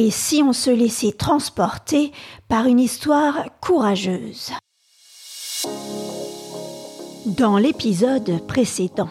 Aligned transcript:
Et 0.00 0.12
si 0.12 0.44
on 0.44 0.52
se 0.52 0.70
laissait 0.70 1.10
transporter 1.10 2.12
par 2.46 2.66
une 2.66 2.78
histoire 2.78 3.46
courageuse 3.60 4.52
Dans 7.26 7.58
l'épisode 7.58 8.46
précédent, 8.46 9.08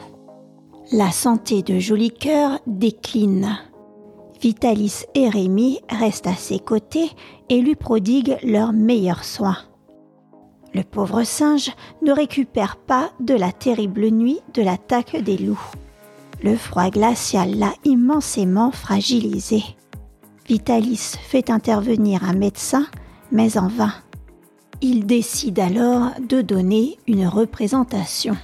la 0.94 1.12
santé 1.12 1.62
de 1.62 1.78
Joli 1.78 2.14
décline. 2.68 3.60
Vitalis 4.42 5.04
et 5.14 5.28
Rémi 5.28 5.82
restent 5.90 6.28
à 6.28 6.36
ses 6.36 6.60
côtés 6.60 7.12
et 7.50 7.60
lui 7.60 7.76
prodiguent 7.76 8.38
leurs 8.42 8.72
meilleurs 8.72 9.26
soins. 9.26 9.58
Le 10.74 10.84
pauvre 10.84 11.24
singe 11.24 11.70
ne 12.02 12.14
récupère 12.14 12.78
pas 12.78 13.12
de 13.20 13.34
la 13.34 13.52
terrible 13.52 14.08
nuit 14.08 14.40
de 14.54 14.62
l'attaque 14.62 15.22
des 15.22 15.38
loups. 15.38 15.72
Le 16.42 16.56
froid 16.56 16.90
glacial 16.92 17.60
l'a 17.60 17.74
immensément 17.84 18.72
fragilisé. 18.72 19.64
Vitalis 20.48 21.16
fait 21.22 21.50
intervenir 21.50 22.24
un 22.24 22.34
médecin, 22.34 22.88
mais 23.34 23.58
en 23.58 23.68
vain. 23.68 23.94
Il 24.82 25.06
décide 25.06 25.60
alors 25.60 26.12
de 26.22 26.42
donner 26.42 26.98
une 27.06 27.28
représentation. 27.28 28.38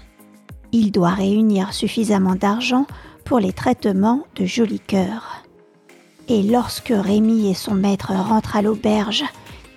Il 0.73 0.91
doit 0.91 1.11
réunir 1.11 1.73
suffisamment 1.73 2.35
d'argent 2.35 2.87
pour 3.23 3.39
les 3.39 3.53
traitements 3.53 4.23
de 4.35 4.45
Joli 4.45 4.81
Cœur. 4.81 5.43
Et 6.27 6.43
lorsque 6.43 6.93
Rémi 6.93 7.49
et 7.49 7.53
son 7.53 7.73
maître 7.73 8.11
rentrent 8.11 8.57
à 8.57 8.61
l'auberge, 8.61 9.23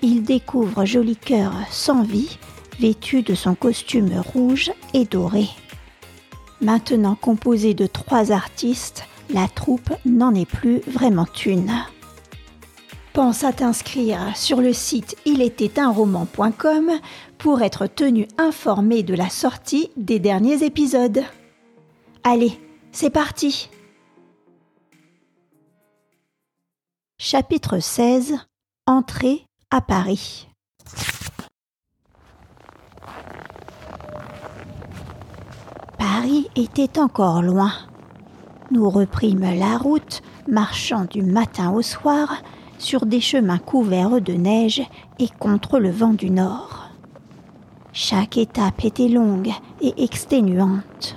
ils 0.02 0.24
découvrent 0.24 0.84
Joli 0.84 1.16
Cœur 1.16 1.52
sans 1.70 2.02
vie, 2.02 2.38
vêtu 2.80 3.22
de 3.22 3.36
son 3.36 3.55
costume 3.55 4.11
rouge 4.33 4.72
et 4.95 5.05
doré. 5.05 5.47
Maintenant 6.61 7.14
composée 7.14 7.74
de 7.74 7.86
trois 7.86 8.33
artistes, 8.33 9.05
la 9.30 9.47
troupe 9.47 9.92
n'en 10.05 10.34
est 10.34 10.50
plus 10.50 10.80
vraiment 10.88 11.27
une. 11.45 11.70
Pense 13.16 13.45
à 13.45 13.52
t'inscrire 13.55 14.37
sur 14.37 14.61
le 14.61 14.75
site 14.75 15.16
roman.com 15.91 16.91
pour 17.39 17.62
être 17.62 17.86
tenu 17.86 18.28
informé 18.36 19.03
de 19.03 19.14
la 19.14 19.31
sortie 19.31 19.91
des 19.97 20.19
derniers 20.19 20.62
épisodes. 20.62 21.23
Allez, 22.25 22.61
c'est 22.92 23.08
parti 23.08 23.70
Chapitre 27.19 27.78
16 27.78 28.36
Entrée 28.86 29.47
à 29.70 29.80
Paris 29.80 30.47
Paris 35.98 36.51
était 36.55 36.98
encore 36.98 37.41
loin. 37.41 37.73
Nous 38.70 38.91
reprîmes 38.91 39.56
la 39.58 39.78
route, 39.78 40.20
marchant 40.47 41.06
du 41.06 41.23
matin 41.23 41.70
au 41.70 41.80
soir 41.80 42.42
sur 42.78 43.06
des 43.06 43.20
chemins 43.20 43.58
couverts 43.58 44.20
de 44.20 44.32
neige 44.32 44.82
et 45.19 45.28
contre 45.28 45.78
le 45.78 45.91
vent 45.91 46.12
du 46.12 46.30
nord. 46.30 46.91
Chaque 47.92 48.36
étape 48.36 48.84
était 48.84 49.08
longue 49.08 49.52
et 49.80 50.05
exténuante. 50.05 51.16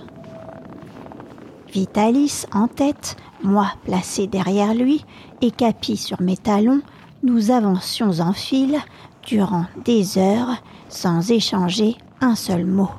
Vitalis 1.71 2.45
en 2.53 2.67
tête, 2.67 3.17
moi 3.43 3.73
placé 3.83 4.27
derrière 4.27 4.73
lui 4.73 5.05
et 5.41 5.51
Capi 5.51 5.97
sur 5.97 6.21
mes 6.21 6.37
talons, 6.37 6.81
nous 7.21 7.51
avancions 7.51 8.19
en 8.21 8.33
file 8.33 8.79
durant 9.27 9.65
des 9.83 10.17
heures 10.17 10.55
sans 10.87 11.31
échanger 11.31 11.95
un 12.21 12.35
seul 12.35 12.65
mot. 12.65 12.89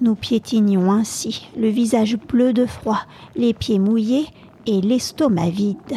Nous 0.00 0.14
piétinions 0.14 0.92
ainsi, 0.92 1.48
le 1.56 1.68
visage 1.68 2.16
bleu 2.16 2.52
de 2.52 2.66
froid, 2.66 3.00
les 3.34 3.54
pieds 3.54 3.78
mouillés 3.78 4.26
et 4.66 4.80
l'estomac 4.80 5.50
vide. 5.50 5.96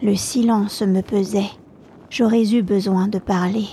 Le 0.00 0.14
silence 0.14 0.82
me 0.82 1.00
pesait. 1.00 1.50
J'aurais 2.08 2.54
eu 2.54 2.62
besoin 2.62 3.08
de 3.08 3.18
parler. 3.18 3.66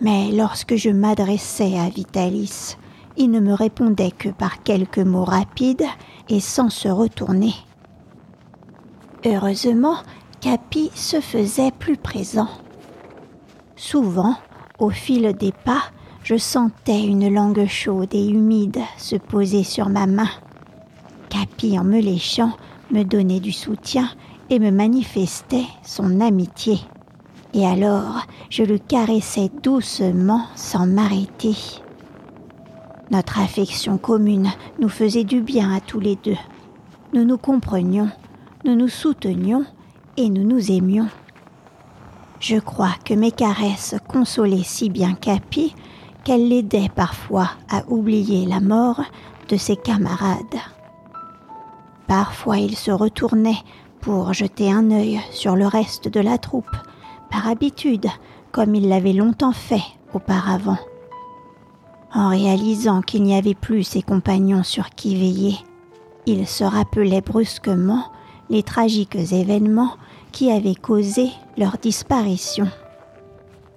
Mais 0.00 0.32
lorsque 0.32 0.76
je 0.76 0.88
m'adressais 0.88 1.78
à 1.78 1.90
Vitalis, 1.90 2.78
il 3.18 3.30
ne 3.30 3.38
me 3.38 3.52
répondait 3.52 4.10
que 4.10 4.30
par 4.30 4.62
quelques 4.62 4.98
mots 4.98 5.24
rapides 5.24 5.84
et 6.30 6.40
sans 6.40 6.70
se 6.70 6.88
retourner. 6.88 7.52
Heureusement, 9.26 9.96
Capi 10.40 10.90
se 10.94 11.20
faisait 11.20 11.72
plus 11.72 11.98
présent. 11.98 12.48
Souvent, 13.76 14.34
au 14.78 14.88
fil 14.88 15.34
des 15.34 15.52
pas, 15.52 15.82
je 16.22 16.38
sentais 16.38 17.04
une 17.04 17.32
langue 17.32 17.66
chaude 17.66 18.14
et 18.14 18.28
humide 18.28 18.78
se 18.96 19.16
poser 19.16 19.62
sur 19.62 19.90
ma 19.90 20.06
main. 20.06 20.30
Capi, 21.28 21.78
en 21.78 21.84
me 21.84 22.00
léchant, 22.00 22.52
me 22.90 23.02
donnait 23.02 23.40
du 23.40 23.52
soutien 23.52 24.08
et 24.50 24.58
me 24.58 24.70
manifestait 24.70 25.66
son 25.82 26.20
amitié 26.20 26.80
et 27.54 27.66
alors 27.66 28.26
je 28.50 28.62
le 28.62 28.78
caressais 28.78 29.50
doucement 29.62 30.46
sans 30.54 30.86
m'arrêter. 30.86 31.56
Notre 33.10 33.40
affection 33.40 33.96
commune 33.96 34.50
nous 34.78 34.88
faisait 34.88 35.24
du 35.24 35.40
bien 35.40 35.72
à 35.72 35.80
tous 35.80 36.00
les 36.00 36.16
deux. 36.16 36.36
Nous 37.14 37.24
nous 37.24 37.38
comprenions, 37.38 38.10
nous 38.64 38.74
nous 38.74 38.88
soutenions 38.88 39.64
et 40.16 40.28
nous 40.28 40.44
nous 40.44 40.70
aimions. 40.70 41.08
Je 42.38 42.56
crois 42.56 42.94
que 43.04 43.14
mes 43.14 43.32
caresses 43.32 43.96
consolaient 44.06 44.62
si 44.62 44.90
bien 44.90 45.14
Capi 45.14 45.74
qu'elles 46.24 46.48
l'aidaient 46.48 46.90
parfois 46.94 47.50
à 47.70 47.82
oublier 47.88 48.46
la 48.46 48.60
mort 48.60 49.00
de 49.48 49.56
ses 49.56 49.76
camarades. 49.76 50.60
Parfois 52.06 52.58
il 52.58 52.76
se 52.76 52.90
retournait 52.90 53.58
pour 54.00 54.32
jeter 54.32 54.70
un 54.70 54.90
œil 54.90 55.20
sur 55.30 55.56
le 55.56 55.66
reste 55.66 56.08
de 56.08 56.20
la 56.20 56.38
troupe 56.38 56.76
par 57.30 57.48
habitude, 57.48 58.06
comme 58.52 58.74
il 58.74 58.88
l'avait 58.88 59.12
longtemps 59.12 59.52
fait 59.52 59.82
auparavant. 60.14 60.78
En 62.14 62.30
réalisant 62.30 63.02
qu'il 63.02 63.22
n'y 63.22 63.36
avait 63.36 63.54
plus 63.54 63.84
ses 63.84 64.02
compagnons 64.02 64.62
sur 64.62 64.90
qui 64.90 65.14
veiller, 65.14 65.56
il 66.26 66.46
se 66.46 66.64
rappelait 66.64 67.20
brusquement 67.20 68.04
les 68.50 68.62
tragiques 68.62 69.16
événements 69.16 69.92
qui 70.32 70.50
avaient 70.50 70.74
causé 70.74 71.30
leur 71.56 71.76
disparition. 71.78 72.68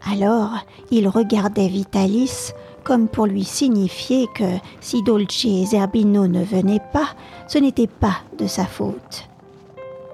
Alors 0.09 0.51
il 0.89 1.07
regardait 1.07 1.67
Vitalis 1.67 2.51
comme 2.83 3.07
pour 3.07 3.25
lui 3.25 3.43
signifier 3.43 4.27
que 4.33 4.57
si 4.79 5.03
Dolce 5.03 5.45
et 5.45 5.65
Zerbino 5.65 6.27
ne 6.27 6.43
venaient 6.43 6.81
pas, 6.93 7.09
ce 7.47 7.57
n'était 7.59 7.87
pas 7.87 8.17
de 8.37 8.47
sa 8.47 8.65
faute. 8.65 9.30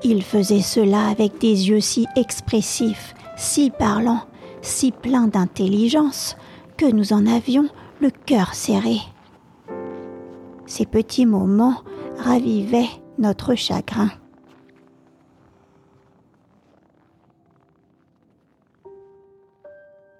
Il 0.03 0.23
faisait 0.23 0.61
cela 0.61 1.07
avec 1.07 1.39
des 1.39 1.69
yeux 1.69 1.79
si 1.79 2.05
expressifs 2.15 3.15
si 3.37 3.69
parlant, 3.69 4.21
si 4.61 4.91
plein 4.91 5.27
d'intelligence, 5.27 6.35
que 6.75 6.85
nous 6.85 7.13
en 7.13 7.25
avions 7.25 7.69
le 8.01 8.09
cœur 8.09 8.53
serré. 8.53 8.97
Ces 10.65 10.85
petits 10.85 11.25
moments 11.25 11.81
ravivaient 12.17 12.89
notre 13.17 13.55
chagrin. 13.55 14.09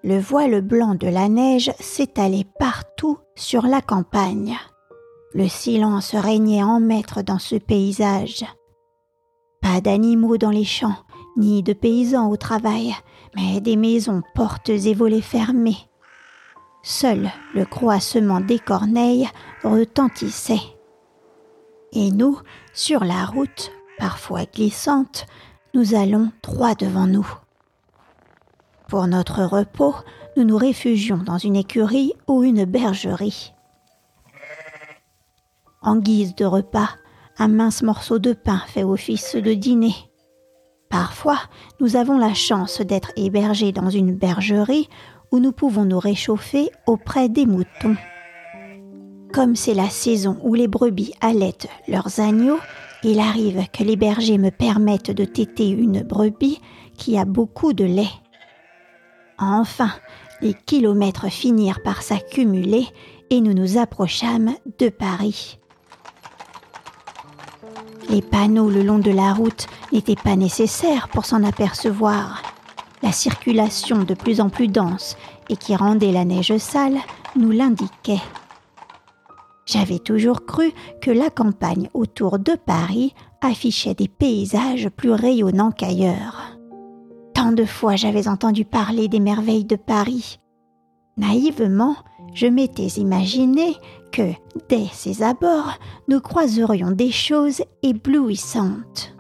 Le 0.03 0.19
voile 0.19 0.61
blanc 0.61 0.95
de 0.95 1.07
la 1.07 1.27
neige 1.27 1.71
s'étalait 1.79 2.47
partout 2.59 3.17
sur 3.35 3.63
la 3.63 3.81
campagne. 3.81 4.57
Le 5.33 5.49
silence 5.49 6.15
régnait 6.15 6.63
en 6.63 6.79
maître 6.79 7.23
dans 7.23 7.39
ce 7.39 7.55
paysage. 7.55 8.45
D'animaux 9.81 10.38
dans 10.38 10.49
les 10.49 10.63
champs, 10.63 10.97
ni 11.35 11.63
de 11.63 11.73
paysans 11.73 12.29
au 12.29 12.38
travail, 12.38 12.95
mais 13.35 13.61
des 13.61 13.75
maisons, 13.75 14.21
portes 14.35 14.69
et 14.69 14.93
volets 14.93 15.21
fermés. 15.21 15.77
Seul 16.83 17.29
le 17.53 17.65
croassement 17.65 18.39
des 18.39 18.59
corneilles 18.59 19.29
retentissait. 19.63 20.61
Et 21.93 22.11
nous, 22.11 22.39
sur 22.73 23.03
la 23.03 23.25
route, 23.25 23.71
parfois 23.97 24.45
glissante, 24.45 25.25
nous 25.73 25.95
allons 25.95 26.31
droit 26.44 26.75
devant 26.75 27.07
nous. 27.07 27.27
Pour 28.88 29.06
notre 29.07 29.44
repos, 29.44 29.95
nous 30.38 30.44
nous 30.44 30.57
réfugions 30.57 31.18
dans 31.18 31.38
une 31.38 31.56
écurie 31.56 32.13
ou 32.27 32.44
une 32.44 32.65
bergerie. 32.65 33.53
En 35.81 35.97
guise 35.97 36.35
de 36.35 36.45
repas, 36.45 36.89
un 37.39 37.48
mince 37.48 37.84
morceau 37.84 38.19
de 38.19 38.34
pain 38.34 38.62
fait 38.68 38.84
office 38.84 39.36
de 39.36 39.54
dîner. 39.54 39.94
Parfois, 40.89 41.39
nous 41.80 41.95
avons 41.95 42.18
la 42.18 42.34
chance 42.34 42.81
d'être 42.81 43.12
hébergés 43.16 43.72
dans 43.72 43.89
une 43.89 44.16
bergerie 44.16 44.89
où 45.31 45.39
nous 45.39 45.51
pouvons 45.51 45.86
nous 45.86 46.00
réchauffer 46.00 46.69
auprès 46.86 47.30
des 47.30 47.45
moutons. 47.45 47.95
Comme 49.34 49.56
c'est 49.56 49.74
la 49.74 49.89
saison 49.89 50.38
où 50.42 50.54
les 50.54 50.68
brebis 50.68 51.13
allaitent 51.22 51.68
leurs 51.88 52.19
agneaux, 52.19 52.60
il 53.04 53.19
arrive 53.19 53.68
que 53.72 53.84
les 53.84 53.98
bergers 53.98 54.38
me 54.38 54.50
permettent 54.50 55.12
de 55.12 55.25
téter 55.25 55.69
une 55.69 56.01
brebis 56.01 56.60
qui 56.98 57.18
a 57.18 57.25
beaucoup 57.25 57.74
de 57.74 57.84
lait. 57.84 58.10
Enfin, 59.38 59.92
les 60.42 60.54
kilomètres 60.54 61.30
finirent 61.30 61.84
par 61.84 62.01
s'accumuler 62.01 62.88
et 63.30 63.42
nous 63.42 63.54
nous 63.54 63.78
approchâmes 63.78 64.56
de 64.80 64.89
Paris. 64.89 65.60
Les 68.09 68.21
panneaux 68.21 68.69
le 68.69 68.83
long 68.83 69.00
de 69.00 69.12
la 69.12 69.33
route 69.33 69.68
n'étaient 69.92 70.15
pas 70.15 70.36
nécessaires 70.36 71.09
pour 71.09 71.25
s'en 71.25 71.44
apercevoir. 71.44 72.42
La 73.04 73.12
circulation 73.12 74.04
de 74.04 74.13
plus 74.13 74.39
en 74.39 74.50
plus 74.50 74.68
dense 74.68 75.18
et 75.50 75.57
qui 75.57 75.75
rendait 75.75 76.12
la 76.12 76.25
neige 76.25 76.57
sale 76.57 76.98
nous 77.36 77.51
l'indiquait. 77.51 78.21
J'avais 79.65 80.00
toujours 80.00 80.45
cru 80.45 80.71
que 81.01 81.12
la 81.12 81.30
campagne 81.30 81.89
autour 81.94 82.39
de 82.39 82.54
Paris 82.54 83.13
affichait 83.42 83.94
des 83.94 84.07
paysages 84.07 84.89
plus 84.89 85.12
rayonnants 85.12 85.71
qu'ailleurs. 85.71 86.57
Tant 87.33 87.51
de 87.51 87.65
fois 87.65 87.98
j'avais 87.98 88.30
entendu 88.30 88.63
parler 88.63 89.10
des 89.10 89.19
merveilles 89.19 89.65
de 89.65 89.75
Paris. 89.75 90.39
Naïvement, 91.17 91.95
je 92.33 92.45
m'étais 92.45 92.87
imaginé 92.87 93.75
que, 94.11 94.31
dès 94.69 94.85
ses 94.93 95.23
abords, 95.23 95.73
nous 96.07 96.19
croiserions 96.19 96.91
des 96.91 97.11
choses 97.11 97.61
éblouissantes. 97.81 99.15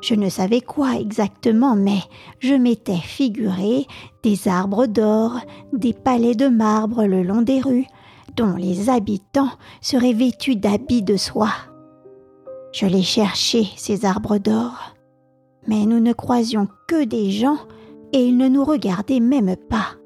Je 0.00 0.14
ne 0.14 0.28
savais 0.28 0.60
quoi 0.60 0.94
exactement, 0.94 1.74
mais 1.74 1.98
je 2.38 2.54
m'étais 2.54 2.96
figuré 2.96 3.86
des 4.22 4.46
arbres 4.46 4.86
d'or, 4.86 5.40
des 5.72 5.92
palais 5.92 6.36
de 6.36 6.46
marbre 6.46 7.04
le 7.04 7.24
long 7.24 7.42
des 7.42 7.60
rues, 7.60 7.86
dont 8.36 8.54
les 8.54 8.88
habitants 8.88 9.50
seraient 9.80 10.12
vêtus 10.12 10.54
d'habits 10.54 11.02
de 11.02 11.16
soie. 11.16 11.54
Je 12.72 12.86
les 12.86 13.02
cherchais, 13.02 13.66
ces 13.76 14.04
arbres 14.04 14.38
d'or, 14.38 14.94
mais 15.66 15.84
nous 15.84 16.00
ne 16.00 16.12
croisions 16.12 16.68
que 16.86 17.04
des 17.04 17.32
gens 17.32 17.58
et 18.12 18.24
ils 18.24 18.36
ne 18.36 18.48
nous 18.48 18.64
regardaient 18.64 19.20
même 19.20 19.56
pas. 19.68 19.97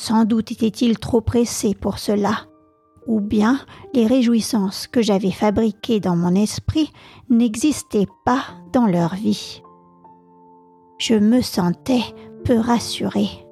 Sans 0.00 0.24
doute 0.24 0.52
étaient-ils 0.52 0.96
trop 0.96 1.20
pressés 1.20 1.74
pour 1.74 1.98
cela, 1.98 2.46
ou 3.08 3.18
bien 3.18 3.58
les 3.94 4.06
réjouissances 4.06 4.86
que 4.86 5.02
j'avais 5.02 5.32
fabriquées 5.32 5.98
dans 5.98 6.14
mon 6.14 6.36
esprit 6.36 6.92
n'existaient 7.30 8.06
pas 8.24 8.44
dans 8.72 8.86
leur 8.86 9.16
vie. 9.16 9.60
Je 10.98 11.16
me 11.16 11.42
sentais 11.42 12.04
peu 12.44 12.60
rassurée. 12.60 13.44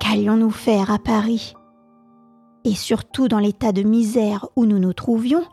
Qu'allions-nous 0.00 0.50
faire 0.50 0.90
à 0.90 0.98
Paris? 0.98 1.54
Et 2.64 2.74
surtout 2.74 3.28
dans 3.28 3.38
l'état 3.38 3.70
de 3.70 3.84
misère 3.84 4.48
où 4.56 4.66
nous 4.66 4.80
nous 4.80 4.92
trouvions, 4.92 5.44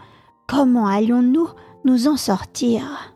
comment 0.48 0.88
allions-nous 0.88 1.48
nous 1.86 2.08
en 2.08 2.18
sortir? 2.18 3.14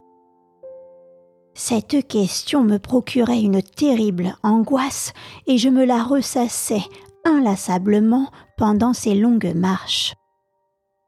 Cette 1.56 2.08
question 2.08 2.64
me 2.64 2.80
procurait 2.80 3.42
une 3.42 3.62
terrible 3.62 4.36
angoisse 4.42 5.14
et 5.46 5.58
je 5.58 5.70
me 5.70 5.86
la 5.86 6.04
ressassais 6.04 6.84
inlassablement 7.26 8.32
pendant 8.58 8.94
ces 8.94 9.14
longues 9.14 9.54
marches. 9.56 10.16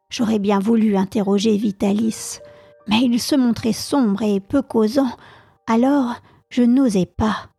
J'aurais 0.09 0.39
bien 0.39 0.59
voulu 0.59 0.95
interroger 0.95 1.57
Vitalis, 1.57 2.39
mais 2.87 3.01
il 3.01 3.19
se 3.19 3.35
montrait 3.35 3.73
sombre 3.73 4.21
et 4.21 4.39
peu 4.39 4.61
causant, 4.61 5.11
alors 5.67 6.15
je 6.49 6.61
n'osais 6.61 7.07
pas. 7.07 7.49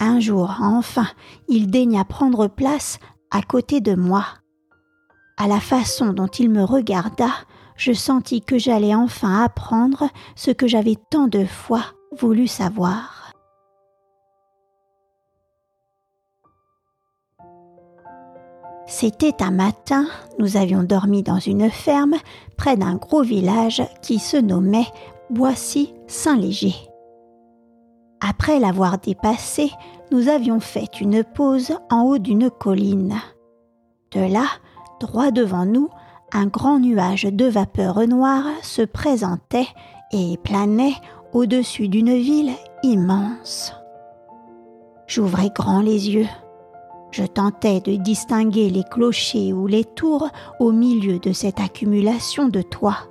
Un 0.00 0.20
jour, 0.20 0.54
enfin, 0.60 1.08
il 1.48 1.70
daigna 1.70 2.04
prendre 2.04 2.46
place 2.46 2.98
à 3.30 3.42
côté 3.42 3.80
de 3.80 3.94
moi. 3.94 4.24
À 5.38 5.48
la 5.48 5.60
façon 5.60 6.12
dont 6.12 6.26
il 6.26 6.50
me 6.50 6.62
regarda, 6.62 7.30
je 7.78 7.92
sentis 7.92 8.42
que 8.42 8.58
j'allais 8.58 8.94
enfin 8.94 9.42
apprendre 9.42 10.10
ce 10.36 10.50
que 10.50 10.66
j'avais 10.66 10.96
tant 11.10 11.28
de 11.28 11.46
fois 11.46 11.84
voulu 12.18 12.46
savoir. 12.46 13.32
C'était 18.86 19.42
un 19.42 19.50
matin, 19.50 20.06
nous 20.38 20.56
avions 20.56 20.82
dormi 20.82 21.22
dans 21.22 21.38
une 21.38 21.70
ferme 21.70 22.16
près 22.56 22.76
d'un 22.76 22.96
gros 22.96 23.22
village 23.22 23.82
qui 24.02 24.18
se 24.18 24.36
nommait 24.36 24.88
Boissy-Saint-Léger. 25.30 26.74
Après 28.20 28.58
l'avoir 28.58 28.98
dépassé, 28.98 29.70
nous 30.10 30.28
avions 30.28 30.58
fait 30.58 31.00
une 31.00 31.22
pause 31.22 31.74
en 31.90 32.02
haut 32.04 32.18
d'une 32.18 32.50
colline. 32.50 33.20
De 34.12 34.20
là, 34.20 34.46
droit 35.00 35.30
devant 35.30 35.66
nous, 35.66 35.90
un 36.32 36.46
grand 36.46 36.78
nuage 36.78 37.24
de 37.24 37.46
vapeur 37.46 38.06
noire 38.06 38.44
se 38.62 38.82
présentait 38.82 39.68
et 40.12 40.38
planait 40.42 40.94
au-dessus 41.32 41.88
d'une 41.88 42.14
ville 42.14 42.52
immense. 42.82 43.72
J'ouvrais 45.06 45.50
grand 45.54 45.80
les 45.80 46.10
yeux. 46.10 46.28
Je 47.10 47.24
tentais 47.24 47.80
de 47.80 47.96
distinguer 47.96 48.68
les 48.68 48.84
clochers 48.84 49.54
ou 49.54 49.66
les 49.66 49.84
tours 49.84 50.28
au 50.60 50.72
milieu 50.72 51.18
de 51.18 51.32
cette 51.32 51.60
accumulation 51.60 52.48
de 52.48 52.60
toits. 52.60 53.08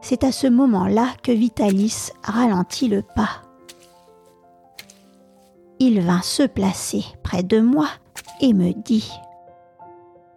C'est 0.00 0.22
à 0.22 0.30
ce 0.30 0.46
moment-là 0.46 1.08
que 1.24 1.32
Vitalis 1.32 2.10
ralentit 2.22 2.88
le 2.88 3.02
pas. 3.02 3.42
Il 5.80 6.00
vint 6.00 6.22
se 6.22 6.44
placer 6.44 7.04
près 7.24 7.42
de 7.42 7.60
moi 7.60 7.88
et 8.40 8.52
me 8.52 8.72
dit 8.72 9.10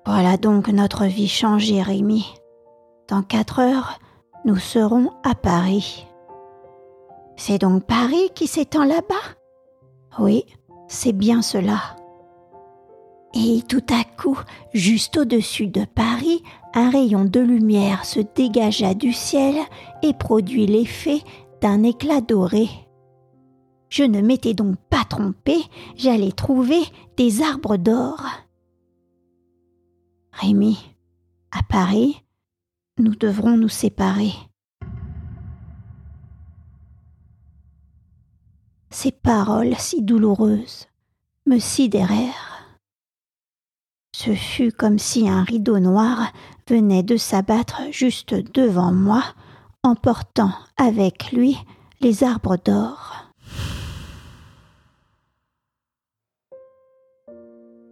Voilà 0.06 0.38
donc 0.38 0.68
notre 0.68 1.06
vie 1.06 1.27
changée, 1.27 1.81
Rémi. 1.81 2.33
Dans 3.07 3.21
quatre 3.21 3.59
heures, 3.59 4.00
nous 4.45 4.57
serons 4.57 5.12
à 5.24 5.36
Paris. 5.36 6.07
C'est 7.36 7.59
donc 7.59 7.83
Paris 7.86 8.30
qui 8.33 8.48
s'étend 8.48 8.83
là-bas? 8.83 9.38
Oui, 10.19 10.45
c'est 10.88 11.13
bien 11.13 11.42
cela. 11.42 11.80
Et 13.33 13.62
tout 13.68 13.83
à 13.89 14.03
coup, 14.21 14.38
juste 14.74 15.18
au-dessus 15.18 15.68
de 15.68 15.86
Paris, 15.86 16.44
un 16.74 16.89
rayon 16.89 17.24
de 17.24 17.39
lumière 17.39 18.03
se 18.06 18.19
dégagea 18.19 18.94
du 18.94 19.13
ciel 19.13 19.56
et 20.03 20.13
produit 20.13 20.65
l'effet 20.65 21.21
d'un 21.62 21.83
éclat 21.83 22.21
doré. 22.21 22.69
Je 23.89 24.03
ne 24.03 24.21
m'étais 24.21 24.53
donc 24.53 24.75
pas 24.89 25.03
trompé, 25.07 25.57
j'allais 25.95 26.31
trouver 26.31 26.81
des 27.18 27.42
arbres 27.42 27.77
d'or. 27.77 28.21
Rémi, 30.41 30.79
à 31.51 31.61
Paris, 31.61 32.23
nous 32.97 33.13
devrons 33.13 33.57
nous 33.57 33.69
séparer. 33.69 34.33
Ces 38.89 39.11
paroles 39.11 39.75
si 39.77 40.01
douloureuses 40.01 40.88
me 41.45 41.59
sidérèrent. 41.59 42.79
Ce 44.15 44.33
fut 44.33 44.71
comme 44.71 44.97
si 44.97 45.29
un 45.29 45.43
rideau 45.43 45.77
noir 45.77 46.33
venait 46.67 47.03
de 47.03 47.17
s'abattre 47.17 47.83
juste 47.91 48.33
devant 48.33 48.91
moi, 48.91 49.23
emportant 49.83 50.53
avec 50.75 51.31
lui 51.31 51.55
les 51.99 52.23
arbres 52.23 52.57
d'or. 52.57 53.31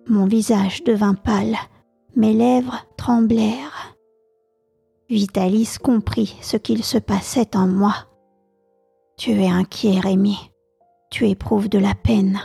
Mon 0.07 0.25
visage 0.25 0.83
devint 0.83 1.13
pâle, 1.13 1.55
mes 2.19 2.33
lèvres 2.33 2.85
tremblèrent. 2.97 3.95
Vitalis 5.07 5.77
comprit 5.81 6.35
ce 6.41 6.57
qu'il 6.57 6.83
se 6.83 6.97
passait 6.97 7.55
en 7.55 7.65
moi. 7.65 7.93
Tu 9.17 9.31
es 9.31 9.47
inquiet, 9.47 10.01
Rémi. 10.01 10.37
Tu 11.09 11.29
éprouves 11.29 11.69
de 11.69 11.79
la 11.79 11.95
peine. 11.95 12.41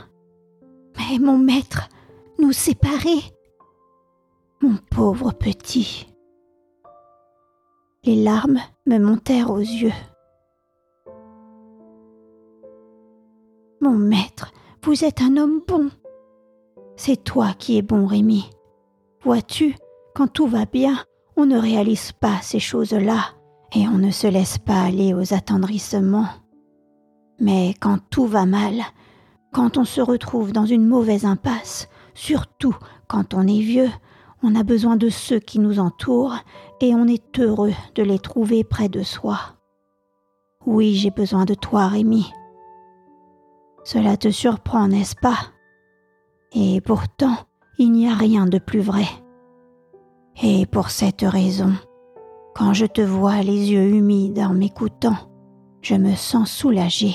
Mais 0.96 1.18
mon 1.18 1.38
maître, 1.38 1.88
nous 2.38 2.52
séparer, 2.52 3.18
mon 4.62 4.76
pauvre 4.92 5.32
petit. 5.32 6.06
Les 8.04 8.22
larmes 8.22 8.60
me 8.86 8.98
montèrent 8.98 9.50
aux 9.50 9.58
yeux. 9.58 9.92
Mon 13.80 13.98
maître, 13.98 14.52
vous 14.84 15.04
êtes 15.04 15.20
un 15.20 15.36
homme 15.36 15.62
bon. 15.66 15.90
C'est 16.94 17.24
toi 17.24 17.54
qui 17.58 17.76
es 17.76 17.82
bon, 17.82 18.06
Rémi. 18.06 18.48
Vois-tu, 19.24 19.74
quand 20.14 20.28
tout 20.28 20.46
va 20.46 20.66
bien, 20.66 20.98
on 21.36 21.46
ne 21.46 21.58
réalise 21.58 22.12
pas 22.12 22.40
ces 22.42 22.60
choses-là 22.60 23.20
et 23.74 23.88
on 23.88 23.96
ne 23.96 24.10
se 24.10 24.26
laisse 24.26 24.58
pas 24.58 24.82
aller 24.82 25.14
aux 25.14 25.32
attendrissements. 25.32 26.28
Mais 27.40 27.74
quand 27.80 27.98
tout 28.10 28.26
va 28.26 28.44
mal, 28.44 28.82
quand 29.50 29.78
on 29.78 29.84
se 29.84 30.02
retrouve 30.02 30.52
dans 30.52 30.66
une 30.66 30.86
mauvaise 30.86 31.24
impasse, 31.24 31.88
surtout 32.12 32.76
quand 33.08 33.32
on 33.32 33.46
est 33.46 33.60
vieux, 33.60 33.90
on 34.42 34.54
a 34.54 34.62
besoin 34.62 34.96
de 34.96 35.08
ceux 35.08 35.38
qui 35.38 35.58
nous 35.58 35.78
entourent 35.78 36.36
et 36.82 36.94
on 36.94 37.06
est 37.06 37.38
heureux 37.38 37.72
de 37.94 38.02
les 38.02 38.18
trouver 38.18 38.62
près 38.62 38.90
de 38.90 39.02
soi. 39.02 39.38
Oui, 40.66 40.96
j'ai 40.96 41.10
besoin 41.10 41.46
de 41.46 41.54
toi, 41.54 41.88
Rémi. 41.88 42.30
Cela 43.84 44.18
te 44.18 44.30
surprend, 44.30 44.88
n'est-ce 44.88 45.16
pas? 45.16 45.38
Et 46.52 46.82
pourtant, 46.82 47.36
il 47.78 47.92
n'y 47.92 48.08
a 48.08 48.14
rien 48.14 48.46
de 48.46 48.58
plus 48.58 48.80
vrai. 48.80 49.06
Et 50.42 50.66
pour 50.66 50.90
cette 50.90 51.22
raison, 51.22 51.72
quand 52.54 52.72
je 52.72 52.86
te 52.86 53.00
vois 53.00 53.42
les 53.42 53.72
yeux 53.72 53.88
humides 53.88 54.40
en 54.40 54.54
m'écoutant, 54.54 55.16
je 55.82 55.94
me 55.94 56.14
sens 56.14 56.50
soulagée. 56.50 57.14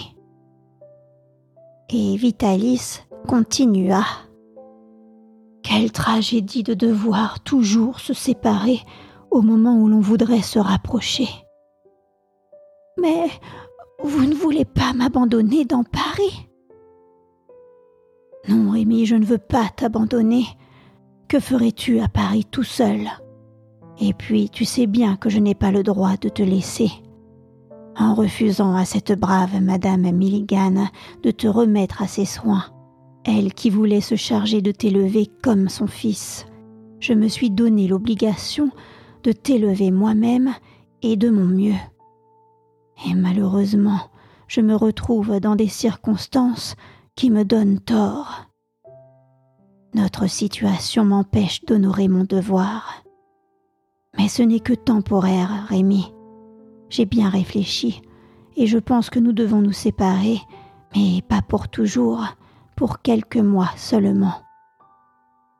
Et 1.89 2.15
Vitalis 2.17 3.01
continua. 3.27 4.03
Quelle 5.63 5.91
tragédie 5.91 6.63
de 6.63 6.73
devoir 6.73 7.41
toujours 7.41 7.99
se 7.99 8.13
séparer 8.13 8.79
au 9.31 9.41
moment 9.41 9.77
où 9.77 9.87
l'on 9.87 9.99
voudrait 9.99 10.41
se 10.41 10.59
rapprocher. 10.59 11.27
Mais 12.99 13.27
vous 14.03 14.25
ne 14.25 14.33
voulez 14.33 14.65
pas 14.65 14.93
m'abandonner 14.93 15.65
dans 15.65 15.83
Paris? 15.83 16.48
Non, 18.49 18.71
Rémi, 18.71 19.05
je 19.05 19.15
ne 19.15 19.25
veux 19.25 19.37
pas 19.37 19.69
t'abandonner. 19.75 20.45
Que 21.27 21.39
ferais-tu 21.39 21.99
à 21.99 22.07
Paris 22.07 22.45
tout 22.49 22.63
seul? 22.63 23.07
Et 24.01 24.13
puis, 24.13 24.49
tu 24.49 24.65
sais 24.65 24.87
bien 24.87 25.17
que 25.17 25.29
je 25.29 25.37
n'ai 25.37 25.53
pas 25.53 25.69
le 25.69 25.83
droit 25.83 26.17
de 26.17 26.29
te 26.29 26.41
laisser. 26.41 26.89
En 27.95 28.15
refusant 28.15 28.73
à 28.75 28.85
cette 28.85 29.11
brave 29.11 29.61
Madame 29.61 30.11
Milligan 30.11 30.87
de 31.21 31.29
te 31.29 31.45
remettre 31.45 32.01
à 32.01 32.07
ses 32.07 32.25
soins, 32.25 32.63
elle 33.23 33.53
qui 33.53 33.69
voulait 33.69 34.01
se 34.01 34.15
charger 34.15 34.63
de 34.63 34.71
t'élever 34.71 35.29
comme 35.43 35.69
son 35.69 35.85
fils, 35.85 36.47
je 36.99 37.13
me 37.13 37.27
suis 37.27 37.51
donné 37.51 37.87
l'obligation 37.87 38.71
de 39.23 39.31
t'élever 39.31 39.91
moi-même 39.91 40.55
et 41.03 41.17
de 41.17 41.29
mon 41.29 41.45
mieux. 41.45 41.79
Et 43.07 43.13
malheureusement, 43.13 43.99
je 44.47 44.61
me 44.61 44.75
retrouve 44.75 45.39
dans 45.39 45.55
des 45.55 45.67
circonstances 45.67 46.75
qui 47.19 47.31
me 47.31 47.43
donnent 47.43 47.81
tort. 47.81 48.45
Notre 49.93 50.27
situation 50.27 51.03
m'empêche 51.03 51.65
d'honorer 51.65 52.07
mon 52.07 52.23
devoir. 52.23 53.03
Mais 54.17 54.29
ce 54.29 54.41
n'est 54.41 54.61
que 54.61 54.71
temporaire, 54.71 55.65
Rémi. 55.67 56.13
J'ai 56.89 57.05
bien 57.05 57.27
réfléchi, 57.27 58.01
et 58.55 58.67
je 58.67 58.77
pense 58.77 59.09
que 59.09 59.19
nous 59.19 59.33
devons 59.33 59.59
nous 59.59 59.73
séparer, 59.73 60.39
mais 60.95 61.21
pas 61.27 61.41
pour 61.41 61.67
toujours, 61.67 62.23
pour 62.77 63.01
quelques 63.01 63.35
mois 63.35 63.71
seulement. 63.75 64.35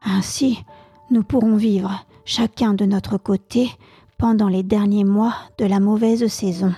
Ainsi, 0.02 0.64
nous 1.12 1.24
pourrons 1.24 1.58
vivre 1.58 2.06
chacun 2.24 2.74
de 2.74 2.86
notre 2.86 3.18
côté 3.18 3.70
pendant 4.18 4.48
les 4.48 4.64
derniers 4.64 5.04
mois 5.04 5.36
de 5.58 5.66
la 5.66 5.82
mauvaise 5.82 6.26
saison. 6.28 6.74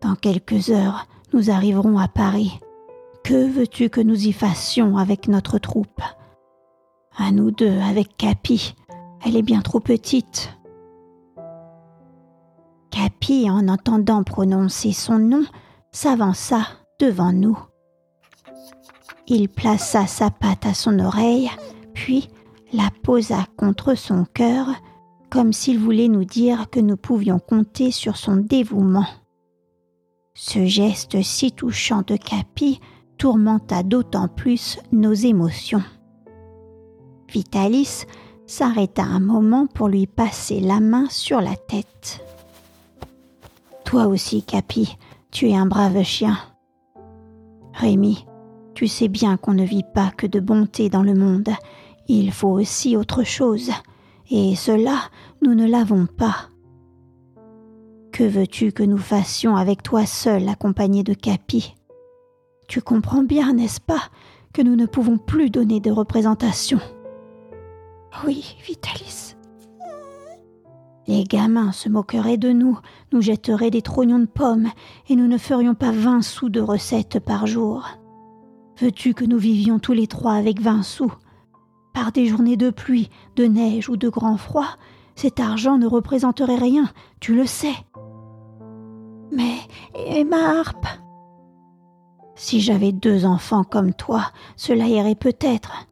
Dans 0.00 0.14
quelques 0.14 0.70
heures, 0.70 1.06
nous 1.34 1.50
arriverons 1.50 1.98
à 1.98 2.08
Paris. 2.08 2.58
Que 3.24 3.48
veux-tu 3.48 3.88
que 3.88 4.00
nous 4.00 4.26
y 4.26 4.32
fassions 4.32 4.96
avec 4.96 5.28
notre 5.28 5.58
troupe? 5.58 6.02
À 7.16 7.30
nous 7.30 7.52
deux, 7.52 7.78
avec 7.78 8.16
Capi. 8.16 8.74
Elle 9.24 9.36
est 9.36 9.42
bien 9.42 9.60
trop 9.60 9.78
petite. 9.78 10.50
Capi, 12.90 13.48
en 13.48 13.68
entendant 13.68 14.24
prononcer 14.24 14.92
son 14.92 15.20
nom, 15.20 15.44
s'avança 15.92 16.66
devant 16.98 17.32
nous. 17.32 17.56
Il 19.28 19.48
plaça 19.48 20.08
sa 20.08 20.30
patte 20.30 20.66
à 20.66 20.74
son 20.74 20.98
oreille, 20.98 21.48
puis 21.94 22.28
la 22.72 22.88
posa 23.04 23.46
contre 23.56 23.94
son 23.94 24.24
cœur, 24.24 24.66
comme 25.30 25.52
s'il 25.52 25.78
voulait 25.78 26.08
nous 26.08 26.24
dire 26.24 26.68
que 26.70 26.80
nous 26.80 26.96
pouvions 26.96 27.38
compter 27.38 27.92
sur 27.92 28.16
son 28.16 28.36
dévouement. 28.36 29.06
Ce 30.34 30.66
geste 30.66 31.22
si 31.22 31.52
touchant 31.52 32.02
de 32.02 32.16
Capi 32.16 32.80
tourmenta 33.22 33.84
d'autant 33.84 34.26
plus 34.26 34.80
nos 34.90 35.12
émotions. 35.12 35.84
Vitalis 37.28 38.04
s'arrêta 38.46 39.04
un 39.04 39.20
moment 39.20 39.68
pour 39.68 39.86
lui 39.86 40.08
passer 40.08 40.58
la 40.58 40.80
main 40.80 41.06
sur 41.08 41.40
la 41.40 41.54
tête. 41.54 42.26
Toi 43.84 44.08
aussi, 44.08 44.42
Capi, 44.42 44.96
tu 45.30 45.48
es 45.48 45.54
un 45.54 45.66
brave 45.66 46.02
chien. 46.02 46.36
Rémi, 47.74 48.26
tu 48.74 48.88
sais 48.88 49.06
bien 49.06 49.36
qu'on 49.36 49.54
ne 49.54 49.62
vit 49.62 49.86
pas 49.94 50.10
que 50.10 50.26
de 50.26 50.40
bonté 50.40 50.88
dans 50.88 51.04
le 51.04 51.14
monde, 51.14 51.50
il 52.08 52.32
faut 52.32 52.50
aussi 52.50 52.96
autre 52.96 53.22
chose, 53.22 53.70
et 54.32 54.56
cela, 54.56 54.98
nous 55.42 55.54
ne 55.54 55.68
l'avons 55.68 56.06
pas. 56.06 56.48
Que 58.10 58.24
veux-tu 58.24 58.72
que 58.72 58.82
nous 58.82 58.98
fassions 58.98 59.54
avec 59.54 59.84
toi 59.84 60.06
seul 60.06 60.48
accompagné 60.48 61.04
de 61.04 61.14
Capi? 61.14 61.76
Tu 62.72 62.80
comprends 62.80 63.22
bien, 63.22 63.52
n'est-ce 63.52 63.82
pas, 63.82 64.00
que 64.54 64.62
nous 64.62 64.76
ne 64.76 64.86
pouvons 64.86 65.18
plus 65.18 65.50
donner 65.50 65.78
de 65.78 65.90
représentation 65.90 66.78
Oui, 68.26 68.56
Vitalis. 68.64 69.36
Les 71.06 71.24
gamins 71.24 71.72
se 71.72 71.90
moqueraient 71.90 72.38
de 72.38 72.50
nous, 72.50 72.78
nous 73.12 73.20
jetteraient 73.20 73.70
des 73.70 73.82
trognons 73.82 74.20
de 74.20 74.24
pommes, 74.24 74.70
et 75.10 75.16
nous 75.16 75.26
ne 75.26 75.36
ferions 75.36 75.74
pas 75.74 75.90
vingt 75.90 76.22
sous 76.22 76.48
de 76.48 76.62
recettes 76.62 77.20
par 77.20 77.46
jour. 77.46 77.86
Veux-tu 78.80 79.12
que 79.12 79.26
nous 79.26 79.36
vivions 79.36 79.78
tous 79.78 79.92
les 79.92 80.06
trois 80.06 80.32
avec 80.32 80.58
vingt 80.58 80.82
sous? 80.82 81.12
Par 81.92 82.10
des 82.10 82.24
journées 82.24 82.56
de 82.56 82.70
pluie, 82.70 83.10
de 83.36 83.44
neige 83.44 83.90
ou 83.90 83.98
de 83.98 84.08
grand 84.08 84.38
froid, 84.38 84.78
cet 85.14 85.40
argent 85.40 85.76
ne 85.76 85.86
représenterait 85.86 86.56
rien, 86.56 86.88
tu 87.20 87.34
le 87.34 87.44
sais. 87.44 87.76
Mais 89.30 89.58
et 89.94 90.24
ma 90.24 90.58
harpe? 90.58 90.86
Si 92.34 92.60
j'avais 92.60 92.92
deux 92.92 93.24
enfants 93.24 93.64
comme 93.64 93.92
toi, 93.92 94.30
cela 94.56 94.86
irait 94.86 95.14
peut-être. 95.14 95.86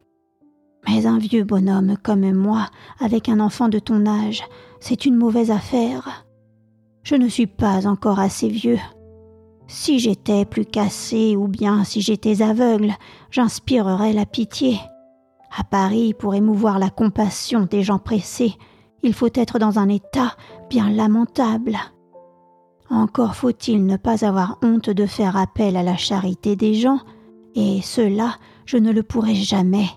Mais 0.87 1.05
un 1.05 1.19
vieux 1.19 1.43
bonhomme 1.43 1.95
comme 2.01 2.31
moi, 2.33 2.67
avec 2.99 3.29
un 3.29 3.39
enfant 3.39 3.69
de 3.69 3.79
ton 3.79 4.05
âge, 4.05 4.43
c'est 4.79 5.05
une 5.05 5.15
mauvaise 5.15 5.51
affaire. 5.51 6.25
Je 7.03 7.15
ne 7.15 7.27
suis 7.27 7.47
pas 7.47 7.87
encore 7.87 8.19
assez 8.19 8.49
vieux. 8.49 8.79
Si 9.67 9.99
j'étais 9.99 10.45
plus 10.45 10.65
cassé 10.65 11.35
ou 11.35 11.47
bien 11.47 11.83
si 11.83 12.01
j'étais 12.01 12.41
aveugle, 12.41 12.93
j'inspirerais 13.29 14.13
la 14.13 14.25
pitié. 14.25 14.79
À 15.55 15.63
Paris, 15.63 16.13
pour 16.13 16.35
émouvoir 16.35 16.79
la 16.79 16.89
compassion 16.89 17.67
des 17.69 17.83
gens 17.83 17.99
pressés, 17.99 18.55
il 19.03 19.13
faut 19.13 19.29
être 19.33 19.59
dans 19.59 19.79
un 19.79 19.89
état 19.89 20.35
bien 20.69 20.89
lamentable. 20.89 21.77
Encore 22.91 23.35
faut-il 23.35 23.85
ne 23.85 23.95
pas 23.95 24.25
avoir 24.25 24.57
honte 24.61 24.89
de 24.89 25.05
faire 25.05 25.37
appel 25.37 25.77
à 25.77 25.83
la 25.83 25.95
charité 25.95 26.57
des 26.57 26.73
gens, 26.73 26.99
et 27.55 27.81
cela, 27.81 28.35
je 28.65 28.75
ne 28.75 28.91
le 28.91 29.01
pourrai 29.01 29.33
jamais. 29.33 29.87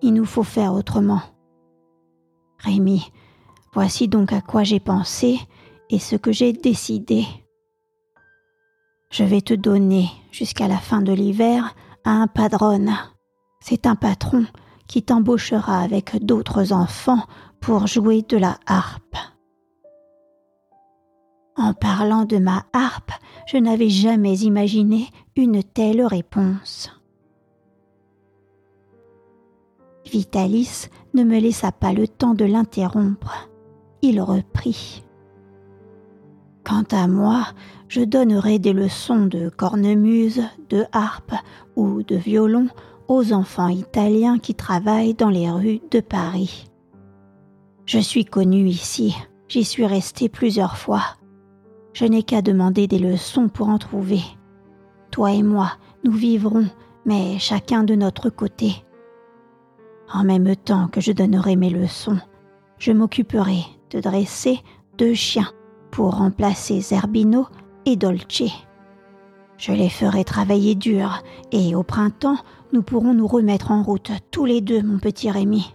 Il 0.00 0.14
nous 0.14 0.24
faut 0.24 0.44
faire 0.44 0.74
autrement. 0.74 1.22
Rémi, 2.58 3.10
voici 3.74 4.06
donc 4.06 4.32
à 4.32 4.40
quoi 4.40 4.62
j'ai 4.62 4.78
pensé 4.78 5.40
et 5.90 5.98
ce 5.98 6.14
que 6.14 6.30
j'ai 6.30 6.52
décidé. 6.52 7.26
Je 9.10 9.24
vais 9.24 9.40
te 9.40 9.54
donner, 9.54 10.08
jusqu'à 10.30 10.68
la 10.68 10.78
fin 10.78 11.02
de 11.02 11.12
l'hiver, 11.12 11.74
un 12.04 12.28
padrone. 12.28 12.94
C'est 13.60 13.86
un 13.86 13.96
patron 13.96 14.46
qui 14.86 15.02
t'embauchera 15.02 15.80
avec 15.80 16.24
d'autres 16.24 16.72
enfants 16.72 17.26
pour 17.60 17.88
jouer 17.88 18.22
de 18.22 18.36
la 18.36 18.56
harpe. 18.66 19.16
En 21.56 21.74
parlant 21.74 22.24
de 22.24 22.38
ma 22.38 22.64
harpe, 22.72 23.12
je 23.46 23.58
n'avais 23.58 23.90
jamais 23.90 24.38
imaginé 24.38 25.08
une 25.36 25.62
telle 25.62 26.04
réponse. 26.04 26.90
Vitalis 30.10 30.88
ne 31.14 31.24
me 31.24 31.38
laissa 31.38 31.72
pas 31.72 31.92
le 31.92 32.08
temps 32.08 32.34
de 32.34 32.44
l'interrompre. 32.44 33.48
Il 34.00 34.20
reprit. 34.20 35.04
Quant 36.64 36.84
à 36.90 37.06
moi, 37.06 37.46
je 37.88 38.00
donnerai 38.00 38.58
des 38.58 38.72
leçons 38.72 39.26
de 39.26 39.48
cornemuse, 39.48 40.42
de 40.70 40.84
harpe 40.92 41.34
ou 41.76 42.02
de 42.02 42.16
violon 42.16 42.68
aux 43.08 43.32
enfants 43.32 43.68
italiens 43.68 44.38
qui 44.38 44.54
travaillent 44.54 45.14
dans 45.14 45.28
les 45.28 45.50
rues 45.50 45.80
de 45.90 46.00
Paris. 46.00 46.70
Je 47.84 47.98
suis 47.98 48.24
connu 48.24 48.68
ici, 48.68 49.14
j'y 49.48 49.64
suis 49.64 49.86
resté 49.86 50.28
plusieurs 50.28 50.78
fois. 50.78 51.02
Je 51.92 52.04
n'ai 52.06 52.22
qu'à 52.22 52.42
demander 52.42 52.86
des 52.86 52.98
leçons 52.98 53.48
pour 53.48 53.68
en 53.68 53.78
trouver. 53.78 54.20
Toi 55.10 55.32
et 55.32 55.42
moi, 55.42 55.72
nous 56.04 56.12
vivrons, 56.12 56.66
mais 57.04 57.38
chacun 57.38 57.84
de 57.84 57.94
notre 57.94 58.30
côté. 58.30 58.84
En 60.12 60.24
même 60.24 60.56
temps 60.56 60.88
que 60.88 61.00
je 61.00 61.12
donnerai 61.12 61.56
mes 61.56 61.70
leçons, 61.70 62.18
je 62.78 62.92
m'occuperai 62.92 63.64
de 63.90 64.00
dresser 64.00 64.60
deux 64.98 65.14
chiens 65.14 65.50
pour 65.90 66.16
remplacer 66.16 66.80
Zerbino 66.80 67.46
et 67.84 67.96
Dolce. 67.96 68.50
Je 69.58 69.72
les 69.72 69.90
ferai 69.90 70.24
travailler 70.24 70.74
dur, 70.74 71.22
et 71.52 71.74
au 71.74 71.82
printemps, 71.82 72.38
nous 72.72 72.82
pourrons 72.82 73.14
nous 73.14 73.26
remettre 73.26 73.70
en 73.70 73.82
route 73.82 74.10
tous 74.30 74.44
les 74.44 74.60
deux, 74.60 74.82
mon 74.82 74.98
petit 74.98 75.30
Rémi. 75.30 75.74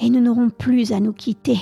Et 0.00 0.08
nous 0.08 0.20
n'aurons 0.20 0.50
plus 0.50 0.92
à 0.92 1.00
nous 1.00 1.12
quitter. 1.12 1.58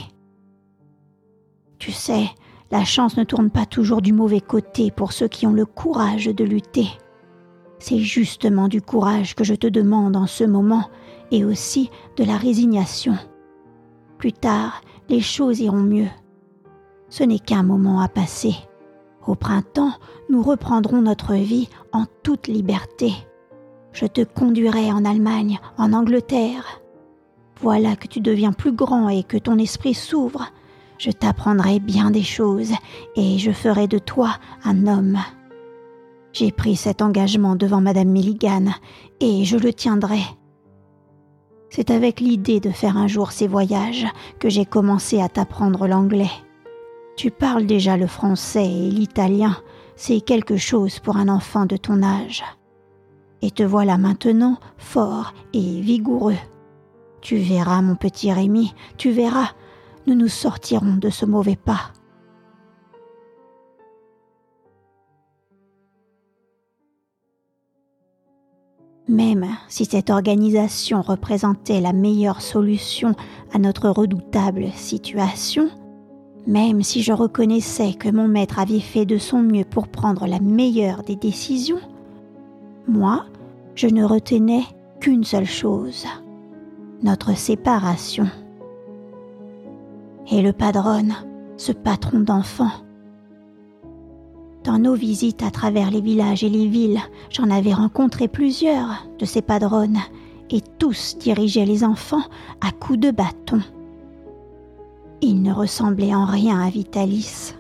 Tu 1.78 1.92
sais, 1.92 2.26
la 2.74 2.84
chance 2.84 3.16
ne 3.16 3.22
tourne 3.22 3.50
pas 3.50 3.66
toujours 3.66 4.02
du 4.02 4.12
mauvais 4.12 4.40
côté 4.40 4.90
pour 4.90 5.12
ceux 5.12 5.28
qui 5.28 5.46
ont 5.46 5.52
le 5.52 5.64
courage 5.64 6.26
de 6.26 6.42
lutter. 6.42 6.88
C'est 7.78 8.00
justement 8.00 8.66
du 8.66 8.82
courage 8.82 9.36
que 9.36 9.44
je 9.44 9.54
te 9.54 9.68
demande 9.68 10.16
en 10.16 10.26
ce 10.26 10.42
moment, 10.42 10.90
et 11.30 11.44
aussi 11.44 11.88
de 12.16 12.24
la 12.24 12.36
résignation. 12.36 13.14
Plus 14.18 14.32
tard, 14.32 14.80
les 15.08 15.20
choses 15.20 15.60
iront 15.60 15.84
mieux. 15.84 16.08
Ce 17.10 17.22
n'est 17.22 17.38
qu'un 17.38 17.62
moment 17.62 18.00
à 18.00 18.08
passer. 18.08 18.56
Au 19.24 19.36
printemps, 19.36 19.92
nous 20.28 20.42
reprendrons 20.42 21.00
notre 21.00 21.34
vie 21.34 21.68
en 21.92 22.06
toute 22.24 22.48
liberté. 22.48 23.12
Je 23.92 24.06
te 24.06 24.22
conduirai 24.22 24.90
en 24.90 25.04
Allemagne, 25.04 25.60
en 25.78 25.92
Angleterre. 25.92 26.80
Voilà 27.60 27.94
que 27.94 28.08
tu 28.08 28.18
deviens 28.18 28.52
plus 28.52 28.72
grand 28.72 29.08
et 29.10 29.22
que 29.22 29.38
ton 29.38 29.58
esprit 29.58 29.94
s'ouvre. 29.94 30.48
Je 31.04 31.11
t'apprendrai 31.11 31.80
bien 31.80 32.11
des 32.11 32.23
choses 32.23 32.73
et 33.14 33.37
je 33.37 33.50
ferai 33.50 33.88
de 33.88 33.99
toi 33.99 34.37
un 34.64 34.87
homme. 34.87 35.18
J'ai 36.32 36.50
pris 36.50 36.76
cet 36.76 37.02
engagement 37.02 37.56
devant 37.56 37.82
Madame 37.82 38.08
Milligan 38.08 38.73
et 39.20 39.44
je 39.44 39.58
le 39.58 39.75
tiendrai. 39.75 40.23
C'est 41.68 41.90
avec 41.90 42.20
l'idée 42.20 42.58
de 42.58 42.70
faire 42.70 42.96
un 42.96 43.06
jour 43.06 43.32
ces 43.32 43.46
voyages 43.46 44.06
que 44.38 44.49
j'ai 44.49 44.64
commencé 44.64 45.20
à 45.20 45.28
t'apprendre 45.28 45.87
l'anglais. 45.87 46.30
Tu 47.18 47.30
parles 47.30 47.66
déjà 47.66 47.99
le 47.99 48.06
français 48.06 48.64
et 48.64 48.90
l'italien, 48.90 49.58
c'est 49.96 50.23
quelque 50.23 50.56
chose 50.56 51.00
pour 51.00 51.18
un 51.18 51.28
enfant 51.28 51.66
de 51.66 51.76
ton 51.76 52.02
âge. 52.02 52.42
Et 53.42 53.50
te 53.50 53.62
voilà 53.62 53.99
maintenant 53.99 54.56
fort 54.78 55.34
et 55.52 55.82
vigoureux. 55.82 56.38
Tu 57.20 57.37
verras, 57.37 57.82
mon 57.82 57.94
petit 57.94 58.32
Rémi, 58.32 58.73
tu 58.96 59.11
verras, 59.11 59.50
nous 60.06 60.14
nous 60.14 60.28
sortirons 60.28 60.96
de 60.96 61.11
ce 61.11 61.25
mauvais 61.25 61.56
pas. 61.56 61.92
Même 69.06 69.46
si 69.68 69.84
cette 69.84 70.08
organisation 70.08 71.02
représentait 71.02 71.80
la 71.80 71.92
meilleure 71.92 72.40
solution 72.40 73.14
à 73.52 73.58
notre 73.58 73.90
redoutable 73.90 74.68
situation, 74.75 75.68
même 76.46 76.82
si 76.82 77.02
je 77.02 77.12
reconnaissais 77.12 77.92
que 77.94 78.08
mon 78.08 78.28
maître 78.28 78.58
avait 78.58 78.80
fait 78.80 79.04
de 79.04 79.18
son 79.18 79.40
mieux 79.40 79.64
pour 79.64 79.88
prendre 79.88 80.26
la 80.26 80.40
meilleure 80.40 81.02
des 81.02 81.16
décisions, 81.16 81.80
moi, 82.88 83.26
je 83.75 83.88
ne 83.88 84.04
retenais 84.04 84.64
qu'une 85.00 85.25
seule 85.25 85.46
chose, 85.46 86.06
notre 87.02 87.37
séparation. 87.37 88.26
Le 90.42 90.52
padrone, 90.52 91.14
ce 91.56 91.70
patron 91.70 92.18
d'enfants, 92.18 92.72
dans 94.64 94.78
nos 94.78 94.94
visites 94.94 95.44
à 95.44 95.50
travers 95.50 95.90
les 95.90 96.00
villages 96.00 96.42
et 96.42 96.48
les 96.48 96.66
villes, 96.66 97.00
j'en 97.30 97.50
avais 97.50 97.72
rencontré 97.72 98.26
plusieurs 98.26 99.06
de 99.18 99.24
ces 99.24 99.42
padrones, 99.42 100.00
et 100.50 100.60
tous 100.78 101.16
dirigeaient 101.18 101.64
les 101.64 101.84
enfants 101.84 102.24
à 102.60 102.72
coups 102.72 102.98
de 102.98 103.10
bâton. 103.10 103.60
Ils 105.22 105.40
ne 105.40 105.52
ressemblaient 105.52 106.14
en 106.14 106.26
rien 106.26 106.60
à 106.60 106.68
Vitalis. 106.68 107.54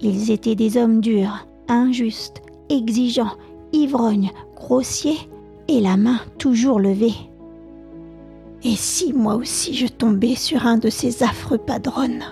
Ils 0.00 0.30
étaient 0.30 0.56
des 0.56 0.78
hommes 0.78 1.00
durs, 1.00 1.46
injustes, 1.68 2.42
exigeants, 2.70 3.36
ivrognes, 3.72 4.32
grossiers, 4.56 5.28
et 5.68 5.80
la 5.80 5.96
main 5.96 6.18
toujours 6.38 6.80
levée. 6.80 7.29
Et 8.62 8.76
si 8.76 9.12
moi 9.12 9.36
aussi 9.36 9.74
je 9.74 9.86
tombais 9.86 10.34
sur 10.34 10.66
un 10.66 10.76
de 10.76 10.90
ces 10.90 11.22
affreux 11.22 11.58
padrones? 11.58 12.24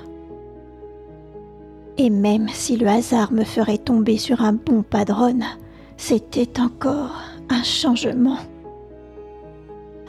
Et 1.97 2.11
même 2.11 2.49
si 2.49 2.77
le 2.77 2.87
hasard 2.87 3.33
me 3.33 3.45
ferait 3.45 3.79
tomber 3.79 4.19
sur 4.19 4.43
un 4.43 4.53
bon 4.53 4.83
padrone, 4.83 5.45
c'était 5.97 6.61
encore 6.61 7.17
un 7.49 7.63
changement. 7.63 8.39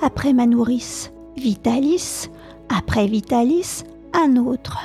Après 0.01 0.33
ma 0.33 0.45
nourrice, 0.45 1.11
Vitalis, 1.37 2.29
après 2.69 3.07
Vitalis, 3.07 3.83
un 4.13 4.35
autre. 4.35 4.77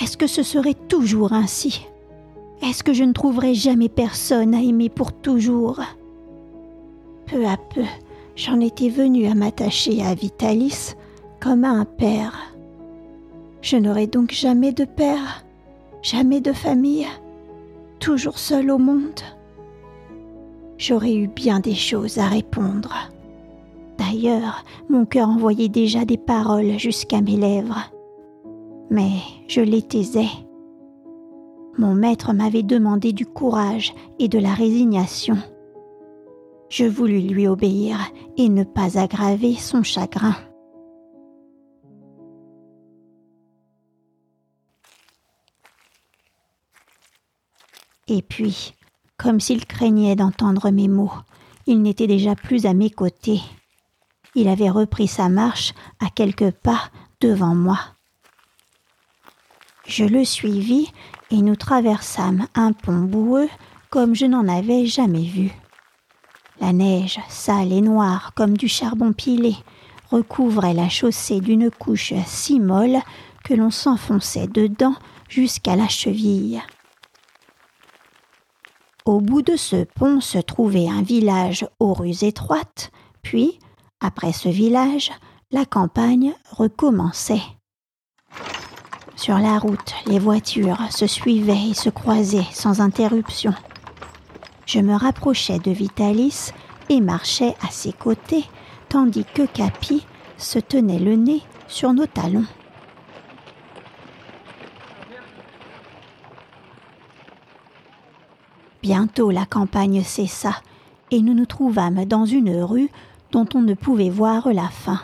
Est-ce 0.00 0.16
que 0.16 0.26
ce 0.26 0.42
serait 0.42 0.76
toujours 0.88 1.32
ainsi? 1.32 1.86
Est-ce 2.62 2.84
que 2.84 2.92
je 2.92 3.04
ne 3.04 3.12
trouverais 3.12 3.54
jamais 3.54 3.88
personne 3.88 4.54
à 4.54 4.62
aimer 4.62 4.88
pour 4.88 5.12
toujours? 5.12 5.80
Peu 7.26 7.46
à 7.46 7.56
peu, 7.56 7.84
j'en 8.36 8.60
étais 8.60 8.88
venue 8.88 9.26
à 9.26 9.34
m'attacher 9.34 10.02
à 10.02 10.14
Vitalis 10.14 10.94
comme 11.40 11.64
à 11.64 11.70
un 11.70 11.84
père. 11.84 12.54
Je 13.62 13.76
n'aurai 13.76 14.06
donc 14.06 14.32
jamais 14.32 14.72
de 14.72 14.84
père 14.84 15.44
jamais 16.02 16.40
de 16.40 16.52
famille, 16.52 17.06
toujours 17.98 18.38
seul 18.38 18.70
au 18.70 18.78
monde. 18.78 19.20
J'aurais 20.78 21.14
eu 21.14 21.28
bien 21.28 21.60
des 21.60 21.74
choses 21.74 22.18
à 22.18 22.26
répondre. 22.26 22.94
D'ailleurs, 23.98 24.64
mon 24.88 25.04
cœur 25.04 25.28
envoyait 25.28 25.68
déjà 25.68 26.04
des 26.04 26.16
paroles 26.16 26.78
jusqu'à 26.78 27.20
mes 27.20 27.36
lèvres. 27.36 27.90
Mais 28.90 29.10
je 29.46 29.60
les 29.60 29.82
taisais. 29.82 30.30
Mon 31.76 31.94
maître 31.94 32.32
m'avait 32.32 32.62
demandé 32.62 33.12
du 33.12 33.26
courage 33.26 33.94
et 34.18 34.28
de 34.28 34.38
la 34.38 34.54
résignation. 34.54 35.36
Je 36.70 36.84
voulus 36.84 37.20
lui 37.20 37.48
obéir 37.48 37.98
et 38.36 38.48
ne 38.48 38.62
pas 38.62 38.96
aggraver 38.96 39.56
son 39.56 39.82
chagrin. 39.82 40.36
Et 48.06 48.22
puis, 48.22 48.74
comme 49.16 49.40
s'il 49.40 49.66
craignait 49.66 50.14
d'entendre 50.14 50.70
mes 50.70 50.88
mots, 50.88 51.12
il 51.66 51.82
n'était 51.82 52.06
déjà 52.06 52.36
plus 52.36 52.66
à 52.66 52.72
mes 52.72 52.90
côtés. 52.90 53.40
Il 54.36 54.48
avait 54.48 54.70
repris 54.70 55.08
sa 55.08 55.28
marche 55.28 55.74
à 55.98 56.08
quelques 56.08 56.52
pas 56.52 56.90
devant 57.20 57.54
moi. 57.54 57.78
Je 59.86 60.04
le 60.04 60.24
suivis 60.24 60.92
et 61.32 61.42
nous 61.42 61.56
traversâmes 61.56 62.46
un 62.54 62.72
pont 62.72 63.02
boueux 63.02 63.48
comme 63.90 64.14
je 64.14 64.26
n'en 64.26 64.46
avais 64.46 64.86
jamais 64.86 65.24
vu. 65.24 65.52
La 66.60 66.72
neige, 66.72 67.18
sale 67.28 67.72
et 67.72 67.80
noire 67.80 68.32
comme 68.34 68.56
du 68.56 68.68
charbon 68.68 69.12
pilé, 69.12 69.56
recouvrait 70.10 70.74
la 70.74 70.88
chaussée 70.88 71.40
d'une 71.40 71.70
couche 71.70 72.12
si 72.26 72.60
molle 72.60 72.98
que 73.44 73.54
l'on 73.54 73.70
s'enfonçait 73.70 74.46
dedans 74.46 74.94
jusqu'à 75.28 75.76
la 75.76 75.88
cheville. 75.88 76.62
Au 79.06 79.20
bout 79.20 79.42
de 79.42 79.56
ce 79.56 79.84
pont 79.84 80.20
se 80.20 80.38
trouvait 80.38 80.88
un 80.88 81.02
village 81.02 81.66
aux 81.78 81.94
rues 81.94 82.22
étroites, 82.24 82.92
puis, 83.22 83.58
après 84.00 84.32
ce 84.32 84.48
village, 84.48 85.10
la 85.50 85.64
campagne 85.64 86.34
recommençait. 86.50 87.42
Sur 89.16 89.38
la 89.38 89.58
route, 89.58 89.94
les 90.06 90.18
voitures 90.18 90.80
se 90.90 91.06
suivaient 91.06 91.70
et 91.70 91.74
se 91.74 91.88
croisaient 91.90 92.46
sans 92.52 92.80
interruption. 92.80 93.54
Je 94.72 94.78
me 94.78 94.94
rapprochais 94.94 95.58
de 95.58 95.72
Vitalis 95.72 96.52
et 96.88 97.00
marchais 97.00 97.56
à 97.60 97.72
ses 97.72 97.92
côtés, 97.92 98.44
tandis 98.88 99.24
que 99.24 99.44
Capi 99.44 100.06
se 100.36 100.60
tenait 100.60 101.00
le 101.00 101.16
nez 101.16 101.42
sur 101.66 101.92
nos 101.92 102.06
talons. 102.06 102.46
Bientôt 108.80 109.32
la 109.32 109.44
campagne 109.44 110.04
cessa, 110.04 110.54
et 111.10 111.20
nous 111.20 111.34
nous 111.34 111.46
trouvâmes 111.46 112.04
dans 112.04 112.24
une 112.24 112.62
rue 112.62 112.90
dont 113.32 113.48
on 113.56 113.62
ne 113.62 113.74
pouvait 113.74 114.08
voir 114.08 114.52
la 114.52 114.68
fin. 114.68 115.00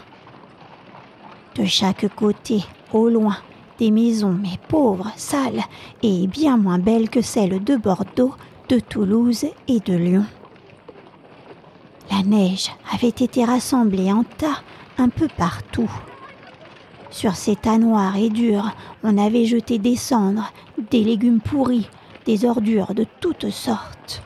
De 1.57 1.65
chaque 1.65 2.07
côté, 2.15 2.65
au 2.93 3.09
loin, 3.09 3.39
des 3.81 3.91
maisons, 3.91 4.39
mais 4.41 4.61
pauvres, 4.69 5.11
sales, 5.17 5.65
et 6.05 6.29
bien 6.29 6.57
moins 6.57 6.79
belles 6.79 7.11
que 7.11 7.21
celles 7.21 7.65
de 7.65 7.75
Bordeaux, 7.75 8.37
de 8.69 8.81
Toulouse 8.81 9.47
et 9.69 9.81
de 9.81 9.95
Lyon. 9.95 10.25
La 12.11 12.23
neige 12.23 12.71
avait 12.93 13.09
été 13.09 13.45
rassemblée 13.45 14.11
en 14.13 14.25
tas 14.25 14.63
un 14.99 15.09
peu 15.09 15.29
partout. 15.29 15.91
Sur 17.11 17.37
ces 17.37 17.57
tas 17.57 17.79
noirs 17.79 18.17
et 18.17 18.29
durs, 18.29 18.73
on 19.03 19.19
avait 19.19 19.45
jeté 19.45 19.79
des 19.79 19.97
cendres, 19.97 20.53
des 20.91 21.05
légumes 21.05 21.41
pourris, 21.41 21.89
des 22.25 22.45
ordures 22.45 22.95
de 22.95 23.07
toutes 23.21 23.51
sortes. 23.51 24.23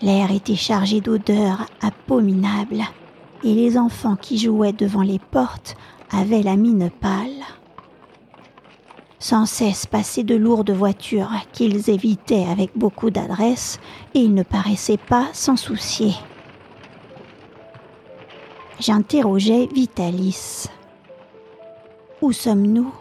L'air 0.00 0.30
était 0.32 0.56
chargé 0.56 1.00
d'odeurs 1.00 1.66
abominables, 1.80 2.82
et 3.44 3.54
les 3.54 3.76
enfants 3.78 4.16
qui 4.16 4.38
jouaient 4.38 4.72
devant 4.72 5.02
les 5.02 5.18
portes 5.18 5.76
avaient 6.10 6.42
la 6.42 6.56
mine 6.56 6.90
pâle. 6.90 7.44
Sans 9.22 9.46
cesse 9.46 9.86
passaient 9.86 10.24
de 10.24 10.34
lourdes 10.34 10.72
voitures 10.72 11.30
qu'ils 11.52 11.88
évitaient 11.90 12.44
avec 12.44 12.72
beaucoup 12.74 13.10
d'adresse, 13.10 13.78
et 14.14 14.18
ils 14.18 14.34
ne 14.34 14.42
paraissaient 14.42 14.96
pas 14.96 15.28
s'en 15.32 15.56
soucier. 15.56 16.12
J'interrogeais 18.80 19.68
Vitalis. 19.72 20.66
Où 22.20 22.32
sommes-nous? 22.32 22.92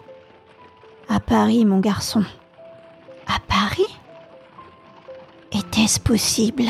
À 1.10 1.20
Paris, 1.20 1.66
mon 1.66 1.80
garçon. 1.80 2.24
À 3.26 3.40
Paris? 3.48 3.98
Était-ce 5.52 6.00
possible? 6.00 6.66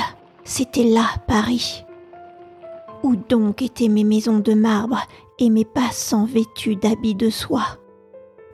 C'était 0.45 0.85
là, 0.85 1.07
Paris. 1.27 1.83
Où 3.03 3.17
donc 3.17 3.61
étaient 3.61 3.89
mes 3.89 4.05
maisons 4.05 4.39
de 4.39 4.53
marbre 4.53 5.01
et 5.39 5.49
mes 5.49 5.65
passants 5.65 6.25
vêtus 6.25 6.77
d'habits 6.77 7.15
de 7.15 7.29
soie? 7.29 7.80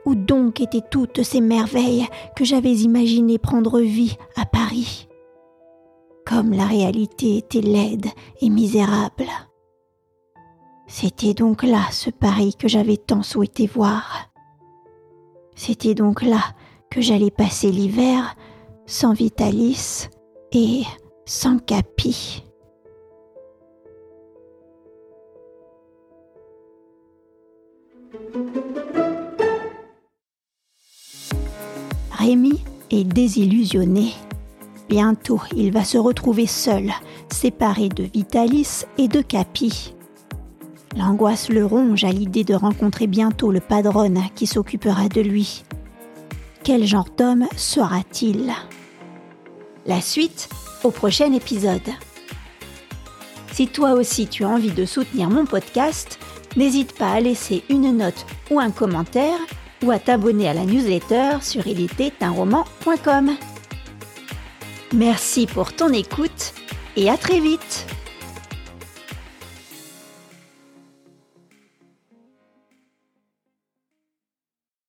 Où 0.08 0.14
donc 0.14 0.62
étaient 0.62 0.80
toutes 0.90 1.22
ces 1.22 1.42
merveilles 1.42 2.06
que 2.34 2.42
j'avais 2.42 2.72
imaginé 2.72 3.36
prendre 3.36 3.78
vie 3.80 4.16
à 4.36 4.46
Paris? 4.46 5.06
Comme 6.24 6.52
la 6.52 6.64
réalité 6.64 7.36
était 7.36 7.60
laide 7.60 8.06
et 8.40 8.48
misérable. 8.48 9.26
C'était 10.86 11.34
donc 11.34 11.62
là 11.62 11.82
ce 11.92 12.08
Paris 12.08 12.54
que 12.58 12.68
j'avais 12.68 12.96
tant 12.96 13.22
souhaité 13.22 13.66
voir. 13.66 14.30
C'était 15.54 15.94
donc 15.94 16.22
là 16.22 16.40
que 16.90 17.02
j'allais 17.02 17.30
passer 17.30 17.70
l'hiver 17.70 18.34
sans 18.86 19.12
Vitalis 19.12 20.08
et 20.52 20.84
sans 21.26 21.58
Capi. 21.58 22.42
Rémi 32.18 32.64
est 32.90 33.04
désillusionné. 33.04 34.12
Bientôt, 34.88 35.40
il 35.56 35.70
va 35.70 35.84
se 35.84 35.98
retrouver 35.98 36.48
seul, 36.48 36.90
séparé 37.30 37.88
de 37.90 38.02
Vitalis 38.02 38.86
et 38.98 39.06
de 39.06 39.20
Capi. 39.20 39.94
L'angoisse 40.96 41.48
le 41.48 41.64
ronge 41.64 42.02
à 42.02 42.10
l'idée 42.10 42.42
de 42.42 42.54
rencontrer 42.54 43.06
bientôt 43.06 43.52
le 43.52 43.60
padrone 43.60 44.20
qui 44.34 44.48
s'occupera 44.48 45.08
de 45.08 45.20
lui. 45.20 45.62
Quel 46.64 46.86
genre 46.86 47.08
d'homme 47.16 47.46
sera-t-il? 47.56 48.52
La 49.86 50.00
suite 50.00 50.48
au 50.82 50.90
prochain 50.90 51.32
épisode. 51.32 51.88
Si 53.52 53.68
toi 53.68 53.92
aussi 53.92 54.26
tu 54.26 54.42
as 54.42 54.48
envie 54.48 54.72
de 54.72 54.86
soutenir 54.86 55.30
mon 55.30 55.44
podcast, 55.44 56.18
n'hésite 56.56 56.98
pas 56.98 57.12
à 57.12 57.20
laisser 57.20 57.62
une 57.68 57.96
note 57.96 58.26
ou 58.50 58.58
un 58.58 58.72
commentaire 58.72 59.38
ou 59.82 59.90
à 59.90 59.98
t'abonner 59.98 60.48
à 60.48 60.54
la 60.54 60.64
newsletter 60.64 61.38
sur 61.42 61.66
ilétait-un-roman.com. 61.66 63.30
Merci 64.94 65.46
pour 65.46 65.72
ton 65.72 65.92
écoute 65.92 66.54
et 66.96 67.10
à 67.10 67.16
très 67.16 67.40
vite 67.40 67.86